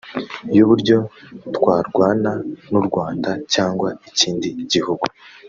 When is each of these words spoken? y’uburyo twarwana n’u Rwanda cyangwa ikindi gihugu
y’uburyo 0.55 0.97
twarwana 1.55 2.31
n’u 2.71 2.81
Rwanda 2.87 3.29
cyangwa 3.53 3.89
ikindi 4.09 4.47
gihugu 4.71 5.05